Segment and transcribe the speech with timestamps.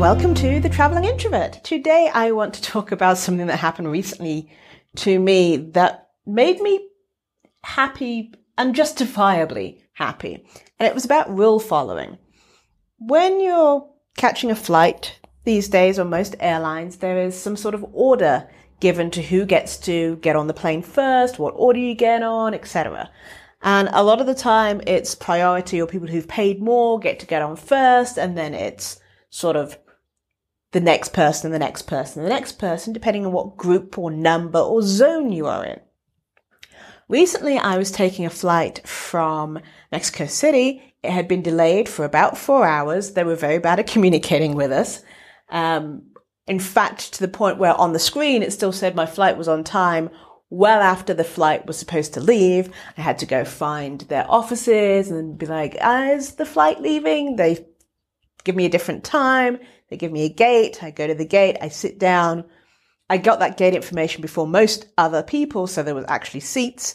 [0.00, 1.62] Welcome to The Traveling Introvert.
[1.62, 4.50] Today I want to talk about something that happened recently
[4.96, 6.88] to me that made me
[7.62, 10.42] happy, unjustifiably happy.
[10.78, 12.16] And it was about rule following.
[12.98, 13.86] When you're
[14.16, 18.48] catching a flight these days on most airlines, there is some sort of order
[18.80, 22.54] given to who gets to get on the plane first, what order you get on,
[22.54, 23.10] etc.
[23.60, 27.26] And a lot of the time it's priority or people who've paid more get to
[27.26, 28.98] get on first, and then it's
[29.28, 29.76] sort of
[30.72, 34.58] the next person, the next person, the next person, depending on what group or number
[34.58, 35.80] or zone you are in.
[37.08, 39.58] Recently, I was taking a flight from
[39.90, 40.94] Mexico City.
[41.02, 43.12] It had been delayed for about four hours.
[43.12, 45.02] They were very bad at communicating with us.
[45.48, 46.02] Um,
[46.46, 49.48] in fact, to the point where on the screen it still said my flight was
[49.48, 50.10] on time
[50.50, 52.72] well after the flight was supposed to leave.
[52.96, 57.36] I had to go find their offices and be like, is the flight leaving?
[57.36, 57.66] They
[58.44, 59.58] give me a different time.
[59.88, 60.82] They give me a gate.
[60.82, 61.56] I go to the gate.
[61.60, 62.44] I sit down.
[63.08, 65.66] I got that gate information before most other people.
[65.66, 66.94] So there was actually seats.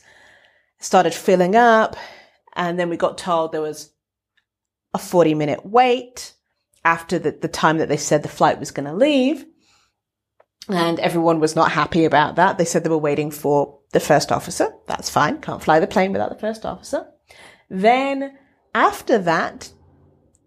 [0.80, 1.98] Started filling up.
[2.54, 3.92] And then we got told there was
[4.94, 6.34] a 40 minute wait
[6.86, 9.46] after the, the time that they said the flight was going to leave.
[10.70, 12.58] And everyone was not happy about that.
[12.58, 14.74] They said they were waiting for the first officer.
[14.88, 15.42] That's fine.
[15.42, 17.06] Can't fly the plane without the first officer.
[17.70, 18.38] Then
[18.74, 19.72] after that,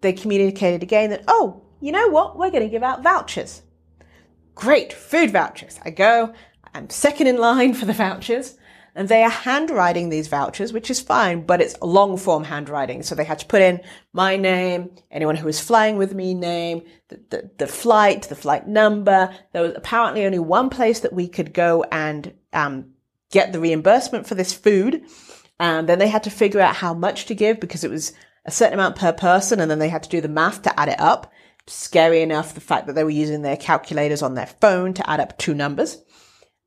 [0.01, 2.37] they communicated again that, oh, you know what?
[2.37, 3.61] We're going to give out vouchers.
[4.55, 5.79] Great, food vouchers.
[5.83, 6.33] I go,
[6.73, 8.55] I'm second in line for the vouchers.
[8.95, 13.03] And they are handwriting these vouchers, which is fine, but it's long form handwriting.
[13.03, 13.81] So they had to put in
[14.13, 18.67] my name, anyone who was flying with me name, the, the, the flight, the flight
[18.67, 19.33] number.
[19.53, 22.93] There was apparently only one place that we could go and um,
[23.31, 25.05] get the reimbursement for this food.
[25.59, 28.13] And then they had to figure out how much to give because it was
[28.49, 29.59] a certain amount per person.
[29.59, 31.31] And then they had to do the math to add it up.
[31.67, 35.19] Scary enough, the fact that they were using their calculators on their phone to add
[35.19, 36.03] up two numbers.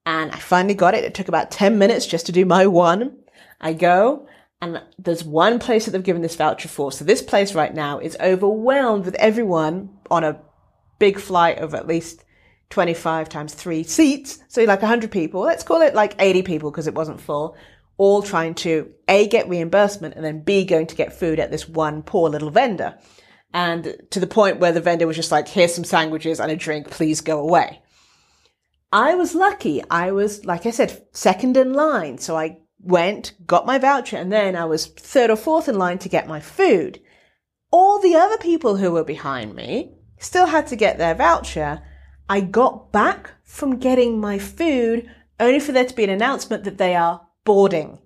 [0.06, 1.04] And I finally got it.
[1.04, 3.18] It took about 10 minutes just to do my one.
[3.60, 4.28] I go
[4.60, 6.92] and there's one place that they've given this voucher for.
[6.92, 10.40] So this place right now is overwhelmed with everyone on a
[11.00, 12.24] big flight of at least
[12.70, 14.38] 25 times three seats.
[14.46, 15.40] So like 100 people.
[15.40, 17.56] Let's call it like 80 people because it wasn't full.
[17.96, 21.68] All trying to A, get reimbursement and then B, going to get food at this
[21.68, 22.98] one poor little vendor.
[23.54, 26.56] And to the point where the vendor was just like, here's some sandwiches and a
[26.56, 27.82] drink, please go away.
[28.92, 29.82] I was lucky.
[29.90, 32.18] I was, like I said, second in line.
[32.18, 35.98] So I went, got my voucher, and then I was third or fourth in line
[35.98, 37.00] to get my food.
[37.70, 41.82] All the other people who were behind me still had to get their voucher.
[42.28, 45.10] I got back from getting my food
[45.40, 47.98] only for there to be an announcement that they are boarding.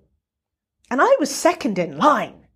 [0.89, 2.47] And I was second in line.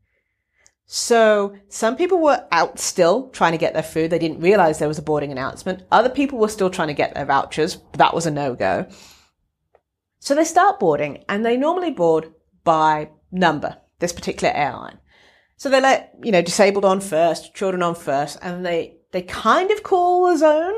[0.85, 4.11] So some people were out still trying to get their food.
[4.11, 5.83] They didn't realize there was a boarding announcement.
[5.91, 7.77] Other people were still trying to get their vouchers.
[7.93, 8.87] That was a no-go.
[10.19, 12.33] So they start boarding and they normally board
[12.63, 14.99] by number, this particular airline.
[15.55, 19.71] So they let, you know, disabled on first, children on first, and they, they kind
[19.71, 20.73] of call a zone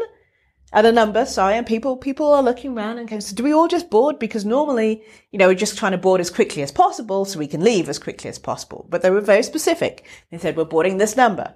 [0.74, 3.54] at a number, sorry, and people people are looking around and going, so do we
[3.54, 4.18] all just board?
[4.18, 7.48] Because normally, you know, we're just trying to board as quickly as possible so we
[7.48, 8.88] can leave as quickly as possible.
[8.90, 10.04] But they were very specific.
[10.32, 11.54] They said, we're boarding this number.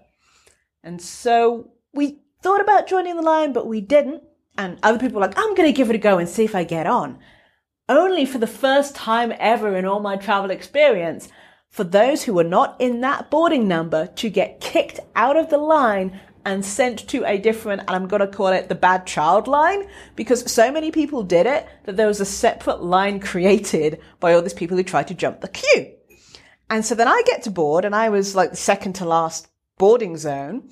[0.83, 4.21] And so we thought about joining the line, but we didn't.
[4.55, 6.55] And other people were like, I'm going to give it a go and see if
[6.55, 7.17] I get on.
[7.89, 11.29] Only for the first time ever in all my travel experience,
[11.69, 15.57] for those who were not in that boarding number to get kicked out of the
[15.57, 19.49] line and sent to a different, and I'm going to call it the bad child
[19.49, 24.33] line, because so many people did it that there was a separate line created by
[24.33, 25.91] all these people who tried to jump the queue.
[26.69, 29.49] And so then I get to board, and I was like the second to last
[29.77, 30.69] boarding zone,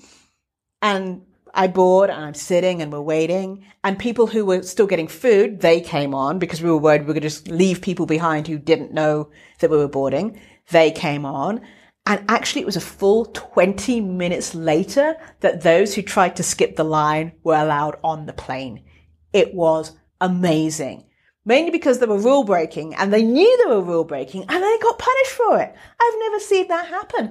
[0.81, 3.66] and I board and I'm sitting and we're waiting.
[3.84, 7.07] And people who were still getting food, they came on because we were worried we
[7.07, 9.30] were going to just leave people behind who didn't know
[9.60, 10.39] that we were boarding.
[10.72, 11.62] They came on.
[12.06, 16.75] And actually, it was a full 20 minutes later that those who tried to skip
[16.75, 18.84] the line were allowed on the plane.
[19.34, 19.92] It was
[20.22, 21.06] amazing.
[21.46, 24.78] Mainly because they were rule breaking and they knew they were rule breaking and they
[24.81, 25.75] got punished for it.
[26.00, 27.25] I've never seen that happen.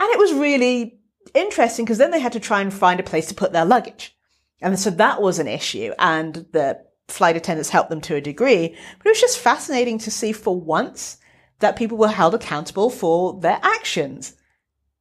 [0.00, 1.00] And it was really
[1.34, 4.16] interesting because then they had to try and find a place to put their luggage.
[4.60, 8.76] And so that was an issue and the flight attendants helped them to a degree.
[8.98, 11.18] But it was just fascinating to see for once
[11.60, 14.34] that people were held accountable for their actions.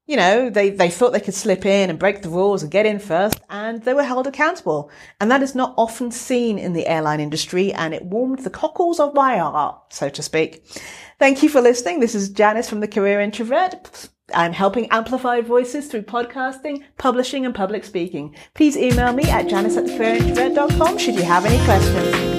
[0.06, 2.86] You know, they, they thought they could slip in and break the rules and get
[2.86, 4.90] in first, and they were held accountable.
[5.20, 9.02] And that is not often seen in the airline industry, and it warmed the cockles
[9.02, 10.66] of my heart, so to speak.
[11.20, 12.00] Thank you for listening.
[12.00, 14.08] This is Janice from the Career Introvert.
[14.34, 18.36] I'm helping amplify voices through podcasting, publishing, and public speaking.
[18.54, 19.88] Please email me at janice at
[21.00, 22.37] should you have any questions.